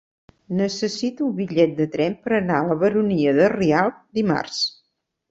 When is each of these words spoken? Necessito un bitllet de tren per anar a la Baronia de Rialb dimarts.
Necessito 0.59 1.25
un 1.25 1.33
bitllet 1.41 1.75
de 1.81 1.85
tren 1.95 2.15
per 2.23 2.33
anar 2.37 2.55
a 2.61 2.69
la 2.69 2.77
Baronia 2.85 3.33
de 3.41 3.51
Rialb 3.53 3.99
dimarts. 4.21 4.63